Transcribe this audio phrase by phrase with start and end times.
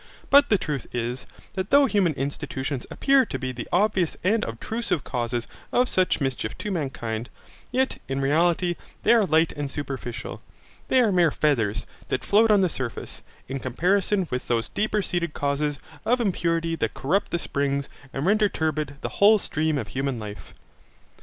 [0.31, 5.03] But the truth is, that though human institutions appear to be the obvious and obtrusive
[5.03, 7.29] causes of much mischief to mankind,
[7.71, 10.41] yet in reality they are light and superficial,
[10.87, 15.35] they are mere feathers that float on the surface, in comparison with those deeper seated
[15.35, 20.17] causes of impurity that corrupt the springs and render turbid the whole stream of human
[20.17, 20.55] life.